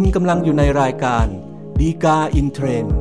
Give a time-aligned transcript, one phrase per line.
[0.00, 1.26] คุณกำลังอยู่ในรายการ
[1.80, 2.94] ฎีกาอินเทรนด์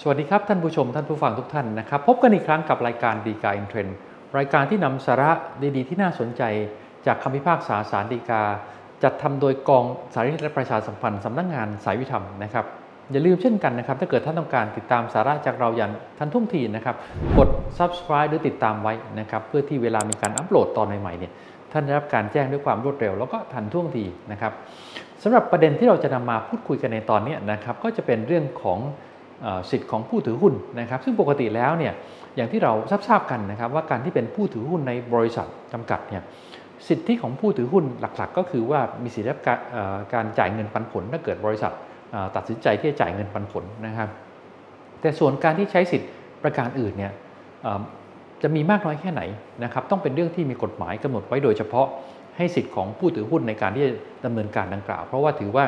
[0.00, 3.96] สวัสดีครับท่านผู้ชมท่านผู้ฟังทุกท่านนะครับ พบกันอีกครั้งกับรายการฎีกาอินเทรนด์
[4.38, 5.30] รายการที่นำสาระ
[5.76, 6.42] ดีๆ ที่น่าสนใจ
[7.06, 8.42] จากคำพิพากษาศาลฎีกา
[9.02, 12.66] จัดทำโดยกองสารนิเทศและประชาสัมพันธ์สำนักงานศาลยุติธรรมนะครับ
[13.12, 16.96] อย่าลืมเช่นกันนะครับ ถ้าเกิดท่านต้องการติดตามสาระจากเราอย่างทันท่วงทีนะครับ
[17.38, 21.32] กด subscribe หรือติดตามไว้นะครับ เพื่อที่เวลามีการอัปโหลดตอนใหม่ๆเนี่ย
[21.72, 24.52] ท่านได้รับการแจ้งด้วยความรวดเร็ว แล้วก็ทันท่วงทีนะครับ
[25.22, 28.78] สำหรับประเด็นที่เราจะนำมาพูดคุยกันในตอนนี้นะครับ ก็จะเป็นเรื่องของ
[29.44, 31.92] อสิทธิ์ของผู้ถือหุ้นนะครับ ซึ่งปกติแล้วเนี่ย
[32.36, 32.72] อย่างที่เรา
[33.08, 36.22] ทราบกันนะครับ ว่าการที่เป็นผู้ถือหุ้นในบริษัทจำกัดเนี่ย
[36.88, 39.40] สิทธิของผู้ถือหุ้นหลักๆ ก็คือว่ามีสิทธิรับ
[40.14, 41.72] การจ่ายเงินปันผลถ้าเกิดบริษัท
[42.36, 44.08] ตัดสินใจที่จะจ่ายเงินปันผลนะครับ
[45.00, 46.08] แต่ส่วนการที่ใช้สิทธิ
[46.42, 47.12] ประการอื่นเนี่ย
[48.42, 49.22] จะมีมากน้อยแค่ไหน
[49.64, 51.86] นะครับ ต้องเป็นเรื่องที่มีกฎหมายกำหนดไว้โดยเฉพาะ
[52.36, 53.92] ให้สิทธิ์ของผู้ถือหุ้นในการที่จะ
[54.24, 55.64] ดำเนินการดังกล่าว เพราะว่าถือว่า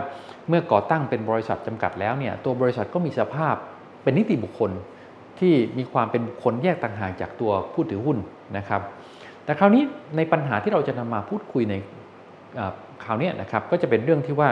[0.48, 3.54] เมื่อก่อตั้งเป็นบริษัทจำกัดแล้วเนี่ยตัวบริษัทก็มีสภาพ
[4.02, 4.70] เป็นนิติบุคคล
[5.40, 8.18] ที่มีความเป็นบุคคลแยกต่างหากจากตัวผู้ถือหุ้น
[8.58, 8.82] นะครับ
[9.44, 9.82] แต่คราวนี้
[10.16, 11.74] ในปัญหาที่เราจะนำมาพูดคุยใน
[13.04, 14.48] คราวนี้นะครับก็จะเป็นเรื่องที่ว่า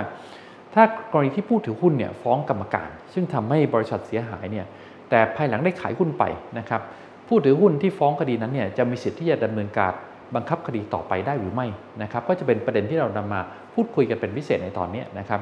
[0.76, 4.66] ถ้ากรณีที่ผู้ถือหุ้นเนี่ยฟ้องกรรมการ ซึ่งทำให้บริษัทเสียหายเนี่ย
[5.10, 6.24] แต่ภายหลังได้ขายหุ้นไป
[6.58, 6.80] นะครับ
[7.28, 9.92] ผู้ถือหุ้นที่ฟ้องคดีนั้นเนี่ยจะมีสิทธิ์ที่จะดำเนินการ
[10.34, 11.66] บังคับคดีต่อไปได้หรือไม่
[12.02, 13.40] นะครับก็จะเป็นประเด็นที่เรานำมา
[13.74, 15.40] พูดคุยกันเป็นพิเศษในตอนนี้นะครับ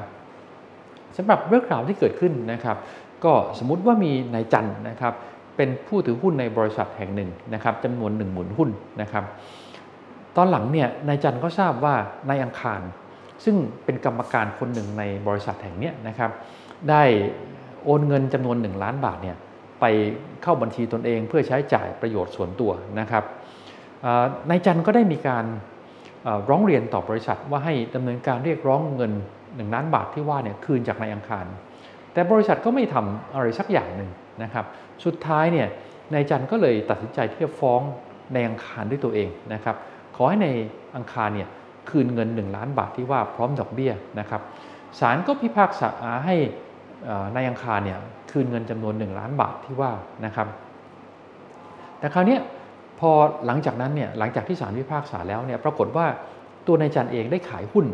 [1.17, 2.77] สำหรับเรื่องราวที่เกิดขึ้นนะครับ
[3.25, 5.13] ก็สมมุติว่ามีนายจันนะครับ
[5.57, 8.69] เป็นผู้ถือหุ้นในบริษัทแห่งหนึ่งนะครับจำนวน1 0,000หุ้น
[9.01, 9.23] นะครับ
[10.35, 11.95] ตอนหลังเนี่ยนายจันก็ทราบว่า
[12.29, 12.81] นายอังคาร
[13.43, 13.55] ซึ่ง
[13.85, 16.31] เป็นกรรมการคนหนึ่งในบริษัทแห่งนี้นะครับ
[16.89, 17.03] ได้
[17.85, 19.37] โอนเงินจำนวน 1 ล้านบาทเนี่ย
[19.81, 19.85] ไป
[20.43, 23.23] เข้าบัญชีตนเองเพื่อใช้จ่ายประโยชน์ส่วนตัวนะครับ
[24.49, 25.45] นายจันก็ได้มีการ
[26.49, 29.11] ร้องเรียนต่อบริษัทว่าให้ดำเนินการเรียกร้องเงิน
[29.43, 31.45] 1ล้านบาทที่ว่าเนี่ยคืนจากนายอังคาร
[32.13, 34.09] แต่บริษัทก็ไม่ทำอะไรสักอย่างหนึ่ง
[34.43, 34.65] นะครับ
[35.05, 35.67] สุดท้ายเนี่ย
[36.13, 37.81] นายจันก็เลยตัดสินใจที่จะฟ้อง
[38.33, 39.75] นายอังคารด้วยตัวเองนะครับ
[40.15, 40.55] ขอให้นาย
[40.95, 41.49] อังคารเนี่ย
[41.89, 44.41] คืนเงิน 1 ล้านบาทที่ว่าพร้อมดอกเบี้ยนะครับ
[44.99, 45.91] ศาลก็พิพากษา
[46.25, 46.35] ให้
[47.35, 47.99] นายอังคารเนี่ย
[48.31, 49.91] คืนเงินจำนวน 1 ล้านบาทที่ว่า
[50.25, 50.47] นะครับ
[51.99, 52.37] แต่คราวนี้
[52.99, 53.11] พอ
[53.45, 56.05] หลังจากนั้นเนี่ยหลังจากที่ศาลพิพากษาแล้วเนี่ยปรากฏว่า
[56.67, 57.85] ตัวนายจันเองได้ขายหุ้น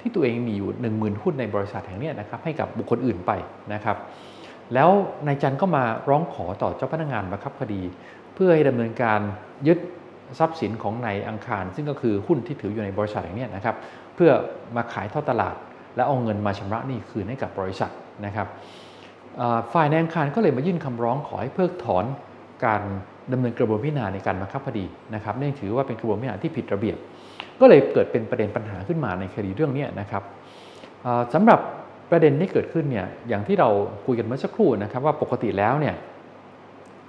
[0.00, 3.32] ที่ตัวเองมีอยู่ 1 0,000 หุ้นในบริษัทแห่งนี้นะครับให้กับบุคคลอื่นไป
[3.74, 3.96] นะครับ
[4.74, 4.90] แล้ว
[5.26, 7.82] นายจันก็มาร้องขอต่อเจ้าพนักงานบังคับคดี
[8.34, 9.20] เพื่อให้ดำเนินการ
[9.66, 9.78] ยึด
[10.38, 13.76] ทรัพย์สินของนายอังคาร ซึ่งก็คือหุ้นที่ถืออยู่ในบริษัทอย่างนี้นะครับ
[14.14, 14.30] เพื่อ
[14.76, 15.54] มาขายทอดตลาด
[15.96, 17.90] แล้วเอาเงินมาชำระหนี้คืนให้กับบริษัท
[18.26, 18.46] นะครับ
[19.72, 22.04] ฝ่ายนายอังคารก็เลยมายื่นคำร้องขอให้เพิกถอน
[22.64, 22.82] การ
[23.32, 26.96] ดำเนินกระบวนพิจารณาในการบังคับคดีนะครับเนื่องถือว่าเป็นกระบวนพิจารณาที่ผิดระเบียบ
[27.60, 30.22] ก็เลยเกิดเป็นประเด็นปัญหาขึ้นมาในคดีเรื่องนี้นะครับ
[31.34, 31.60] สำหรับ
[32.10, 33.68] ประเด็นที่เกิดขึ้นเนี่ยอย่างที่เรา
[34.06, 35.94] คุยกันเมื่อสักครู่นะครับว่าปกติแล้วเนี่ย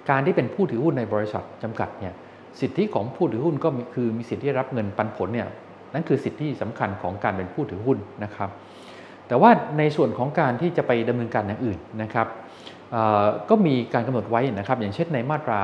[0.10, 2.14] การที่เป็นผู้ถือหุ้นในบริษัทจำกัดเนี่ย
[2.60, 5.48] สิทธิของผู้ถือหุ้นก็คือมีสิทธิที่ได้รับเงินปันผลเนี่ย
[5.94, 8.50] นั่นคือสิทธิสำคัญของการเป็นผู้ถือหุ้นนะครับ
[9.28, 12.28] แต่ว่าในส่วนของการที่จะไปดำเนินการอย่างอื่นนะครับ
[13.50, 15.62] ก็มีการกำหนดไว้นะครับ อย่างเช่นในมาตรา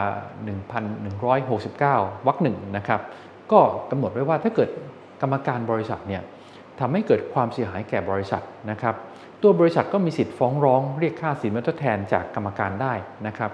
[1.27, 3.01] 1169วรรคหนึ่งนะครับ
[3.51, 3.59] ก็
[3.91, 4.69] กำหนดไว้ว่าถ้าเกิด
[5.21, 6.21] กรรมการบริษัทเนี่ย
[6.79, 8.95] ทำให้เกิดความเสียหายแก่บริษัทนะครับ
[9.41, 12.93] ตัวบริษัทก็มีสิทธิ์ฟ้องร้องเรียกค่าสินไหมทดแทนจากกรรมการได้
[13.27, 13.51] นะครับ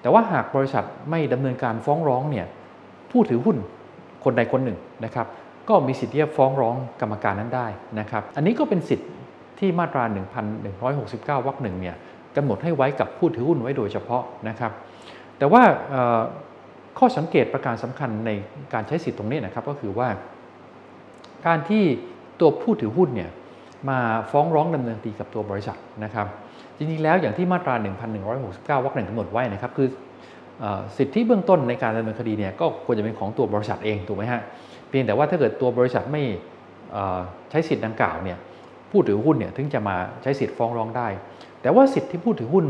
[0.00, 2.46] แต่ว่าหากบริษัทไม่ดำเนินการฟ้องร้องเนี่ย
[3.10, 3.56] ผู้ถือหุ้น
[4.24, 5.26] คนใดคนหนึ่งนะครับ
[5.68, 7.66] ก็มีสิทธิ์ที่จะฟ้องร้องกรรมการนั้นได้
[8.00, 9.08] นะครับ อันนี้ก็เป็นสิทธิ์
[9.58, 10.04] ที่มาตรา
[10.74, 11.96] 1169วรรคหนึ่งเนี่ย
[12.36, 14.72] กำหนดให้ไว้กับผู้ถือหุ้นไว้โดยเฉพาะนะครับ
[15.38, 15.62] แต่ว่า
[16.98, 18.30] ข้อสังเกตประการสำคัญใน
[18.74, 20.08] การใช้สิทธิ์ตรงนี้นะครับก็คือว่า
[21.46, 21.84] การที่
[22.40, 23.30] ตัวผู้ถือหุ้นเนี่ย
[23.88, 23.98] มา
[24.30, 26.26] ฟ้องร้องดำเนินคดีกับตัวบริษัทนะครับ
[26.76, 29.88] จริงๆแล้วอย่างที่มาตรา 1169วรรคหนึ่งกำหนดไว้นะครับ คือ
[30.96, 34.40] สิทธิเบื้องต้นในการดำเนินคดีเนี่ยก็ควรจะเป็นของตัวบริษัทเองถูกไหมฮะ
[34.88, 36.22] เพียงแต่ว่าถ้าเกิดตัวบริษัทไม่
[37.50, 38.38] ใช้สิทธิ์ดังกล่าวเนี่ย
[38.90, 41.08] ผู้ถือหุ้นเนี่ยถึงจะมาใช้สิทธิ์ฟ้องร้องได้
[41.62, 42.64] แต่ว่าสิทธิ์ที่ผู้ถือหุ้น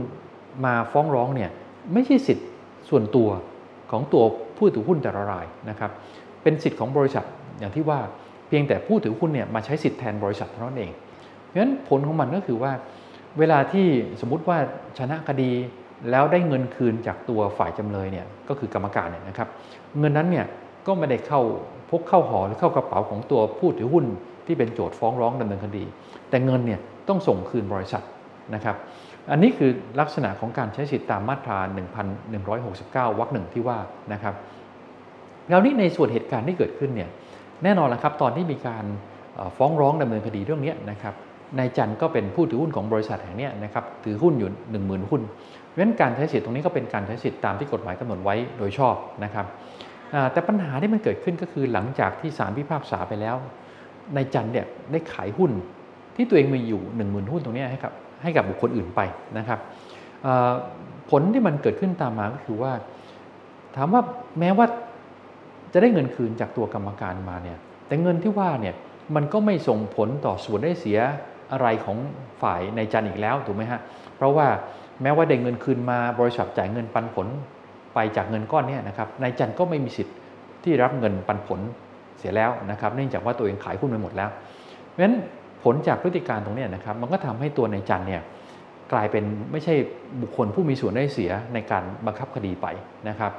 [0.64, 1.50] มาฟ้องร้องเนี่ย
[1.92, 2.46] ไม่ใช่สิทธิ์
[2.90, 3.28] ส่วนตัว
[3.90, 4.22] ของตัว
[4.56, 5.90] ผู้ถือหุ้นแต่ละรายนะครับ
[6.42, 7.24] เป็นสิทธิ์ของบริษัท
[7.58, 8.00] อย่างที่ว่า
[8.48, 10.90] เพียงแต่ผู้ถือหุ้นเนี่ยมาใช้สิทธิ์แทนบริษัทเท่านั้นเอง
[11.44, 12.72] เพราะฉะนั้นผลของมันก็คือว่า
[13.38, 13.86] เวลาที่
[14.20, 14.58] สมมุติว่า
[14.98, 15.50] ชนะคดี
[16.10, 19.48] แล้วได้เงินคืนจากตัวฝ่ายจำเลยเนี่ยก็คือกรรมการเนี่ยนะครับ
[19.98, 20.46] เงินนั้นเนี่ย
[20.86, 21.40] ก็ไม่ได้เข้า
[21.90, 24.04] พกเข้าหอหรือเข้ากระเป๋าของตัวผู้ถือหุ้น
[24.46, 25.84] ที่เป็นโจทย์ฟ้องร้องดำเนินคดี
[26.30, 28.02] แต่เงินเนี่ยต้องส่งคืนบริษัท
[28.54, 28.76] นะครับ
[29.30, 29.70] อันนี้คือ
[30.00, 31.58] ลักษณะของการใช้สิทธิตามมาตรา
[32.38, 33.78] 1169 วรรคหนึ่งที่ว่า
[34.12, 34.34] นะครับ
[35.48, 37.10] แล้วนี่ในส่วนเหตุการณ์ที่เกิดขึ้นเนี่ย
[37.64, 38.84] แน่นอนแล้วครับตอนที่มีการ
[39.56, 41.14] ฟ้องร้องดำเนินคดีเรื่องนี้นะครับ
[41.58, 45.22] นายจันก็เป็นผู้ถือหุ้นของบริษัทแห่งนี้นะครับถือหุ้นอยู่1 0,000 หุ้น
[45.66, 48.94] เพราะฉะนั้นการใช้สิทธิ์ตรงนี้ก็เป็นการใช้สิทธิ์ตามที่กฎหมายกำหนดไว้โดยชอบ
[49.24, 49.46] นะครับ
[50.32, 53.36] แต่ปัญหาที่มันเกิดขึ้นก็คือหลังจากที่ศาลพิพากษาไปแล้ว
[54.16, 55.50] นายจันเนี่ยได้ขายหุ้น
[56.16, 57.92] ที่ตัวเองมีอยู่ 1 0,000 หุ้นตรงนี้ให้กับ
[58.22, 59.00] ให้กับบุคคลอื่นไป
[59.38, 59.58] นะครับ
[61.10, 62.72] ผลที่มันเกิดขึ้นตามมาก็คือว่า
[63.76, 64.02] ถามว่า
[64.40, 64.66] แม้ว่า
[65.72, 68.74] จะได้เงินคืนจากตัวกรรมการมาเนี่ยแต่เงินที่ว่าเนี่ย
[69.16, 70.98] มันก็ไม่ส่งผลต่อส่วนได้เสีย
[71.52, 71.98] อะไรของ
[72.42, 73.80] ฝ่ายในจันอีกแล้วถูกไหมฮะ
[74.16, 74.46] เพราะว่า
[75.02, 77.26] แม้ว่าได้เงินคืนมาบริษัทจ่ายเงินปันผล
[77.94, 80.16] ไปจากเงินก้อนนี้นะครับนายจันก็ไม่มีสิทธิ์
[80.64, 81.60] ที่รับเงินปันผล
[82.18, 84.30] เสียแล้วนะครับ เนื่องจากว่าตัวเองขายหุ้นไปหมดแล้ว
[84.88, 85.14] เพราะฉะนั้น
[85.62, 88.22] ผลจากพฤติการตรงนี้นะครับ มันก็ทำให้ตัวนายจันเนี่ย
[88.92, 89.74] กลายเป็นไม่ใช่
[90.22, 92.66] บุคคลผู้มีส่วนได้เสียในการบังคับคดีไป
[93.08, 93.32] นะครับ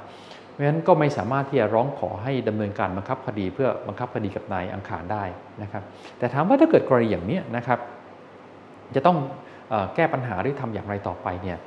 [0.51, 5.23] เพราะฉะนั้นก็ไม่สามารถที่จะร้องขอให้ดำเนินการบังคับคดี เพื่อบังคับคดีกับนายอังคารได้
[5.61, 5.83] นะครับ
[6.17, 7.79] แต่ถามว่าถ้าเกิดกรณีอย่างนี้นะครับ
[8.95, 9.17] จะต้อง
[9.95, 11.57] แก้ปัญหาหรือทำอย่างไรต่อไปเนี่ย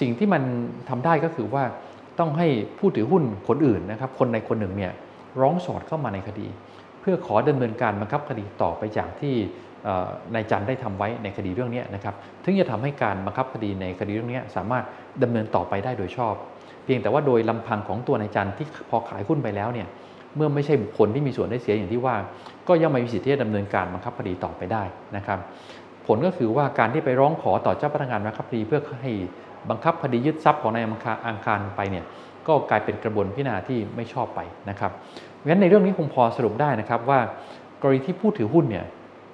[0.00, 0.42] สิ่งที่มัน
[0.88, 1.64] ทำได้ก็คือว่า
[2.18, 2.46] ต้องให้
[2.78, 4.92] ผู้ถือหุ้นคนอื่นนะครับคนในคนหนึ่งเนี่ย
[5.40, 6.46] ร้องสอดเข้ามาในคดี
[7.00, 9.34] เพื่อขอดำเนินการบังคับคดีต่อไปจากที่
[10.34, 14.84] นายจันได้ทำไว้ในคดีเรื่องนี้นะครับถึงจะทำให้การบังคับคดีในคดีเรื่องนี้สามารถ
[15.22, 16.34] ดำเนินต่อไปได้โดยชอบ
[16.84, 19.88] เพียงแต่ว่าโดยลำพังของตัวนายจันที่พอขายหุ้นไปแล้วเนี่ย
[20.36, 22.16] เมื่อไม่ใช่บุคคลที่มีส่วนได้เสียอย่างที่ว่า
[22.68, 24.82] ก็ย่อมไม่มีสิทธิ์ที่จะดำเนินการบังคับคดีต่อไปได้
[25.16, 25.38] นะครับ
[26.08, 29.12] ผลก็คือว่าการที่ไปร้องขอต่อเจ้าพนักงานบังคับคดีเพื่อให้
[29.70, 30.84] บังคับคดียึดทรัพย์ของนาย
[31.26, 32.04] อังคารไปเนี่ย
[32.46, 34.40] ก็กลายเป็นกระบวนพิจารณาที่ไม่ชอบไป
[34.70, 34.92] นะครับ
[35.46, 37.20] งั้นในเรื่องนี้คงพอสรุปได้นะครับว่า
[37.80, 38.84] กรณีที่ผู้ถือหุ้นเนี่ย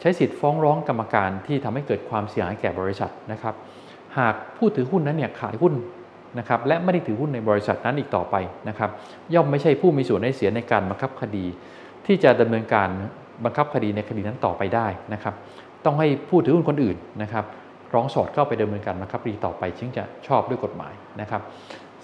[0.01, 3.55] ใช้สิทธิ์ฟ้องร้องกรรมการที่ทำให้เกิดความเสียหายแก่บริษัทนะครับ
[4.19, 5.75] หากผู้ถือหุ้นนั้นเนี่ยขายหุ้น
[6.39, 8.37] นะครับและไม่ได้ถือหุ้นในบริษัทนั้นอีกต่อไป
[8.69, 8.91] นะครับ
[9.35, 11.45] ย่อมไม่ใช่ผู้มีส่วนได้เสียในการบังคับคดี
[12.07, 12.89] ที่จะดำเนินการ
[13.45, 15.35] บังคับคดีในคดีนั้นต่อไปได้นะครับ
[15.85, 17.45] ต้องให้ผู้ถือหุ้นคนอื่นนะครับ
[17.95, 21.43] ร้องสอดเข้าไปดำเนินการบังคับคดีต่อไปจึงจะชอบด้วยกฎหมายนะครับ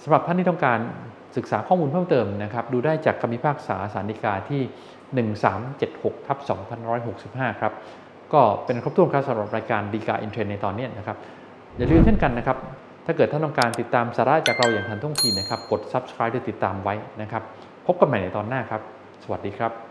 [0.03, 0.79] สำหรับท่านที่ต้องการ
[1.37, 4.61] ศึกษาข้อมูลเพิ่มเติมนะครับดูได้จากคำพิพากษาสารดีกาที่
[5.59, 6.37] 1376ทับ
[6.99, 7.73] 2565 ครับ
[8.33, 11.17] ก็เป็นครบถ้วนครับสำหรับรายการดีกาอินเทรนในตอนนี้นะครับ
[11.77, 12.57] อย่าลืมเช่นกันนะครับ
[13.05, 17.43] ถ้าเกิดท่านต้องการติดตามสาระจากเราอย่างทันท่วงทีนะครับ กด subscribe หรือติดตามไว้นะครับ
[17.85, 18.81] พบกันใหม่ในตอนหน้าครับ
[19.23, 19.90] สวัสดีครับ